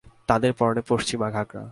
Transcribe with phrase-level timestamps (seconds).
[0.29, 1.63] তাদের পরনে পশ্চিমা ঘাগরা।